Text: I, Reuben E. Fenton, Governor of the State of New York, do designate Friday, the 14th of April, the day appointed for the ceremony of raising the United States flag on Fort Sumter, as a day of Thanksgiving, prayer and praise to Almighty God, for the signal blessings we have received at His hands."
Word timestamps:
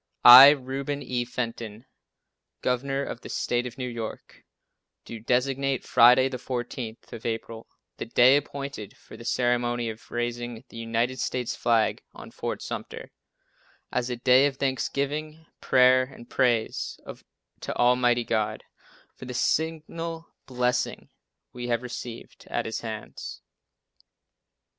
I, 0.25 0.49
Reuben 0.49 1.03
E. 1.03 1.23
Fenton, 1.25 1.85
Governor 2.63 3.03
of 3.03 3.21
the 3.21 3.29
State 3.29 3.67
of 3.67 3.77
New 3.77 3.87
York, 3.87 4.43
do 5.05 5.19
designate 5.19 5.83
Friday, 5.83 6.27
the 6.27 6.37
14th 6.37 7.13
of 7.13 7.23
April, 7.23 7.67
the 7.97 8.07
day 8.07 8.35
appointed 8.35 8.97
for 8.97 9.15
the 9.15 9.23
ceremony 9.23 9.91
of 9.91 10.09
raising 10.09 10.63
the 10.69 10.77
United 10.77 11.19
States 11.19 11.55
flag 11.55 12.01
on 12.15 12.31
Fort 12.31 12.63
Sumter, 12.63 13.11
as 13.91 14.09
a 14.09 14.15
day 14.15 14.47
of 14.47 14.57
Thanksgiving, 14.57 15.45
prayer 15.59 16.01
and 16.05 16.27
praise 16.27 16.99
to 17.59 17.75
Almighty 17.77 18.23
God, 18.23 18.63
for 19.13 19.25
the 19.25 19.35
signal 19.35 20.29
blessings 20.47 21.09
we 21.53 21.67
have 21.67 21.83
received 21.83 22.47
at 22.49 22.65
His 22.65 22.79
hands." 22.81 23.43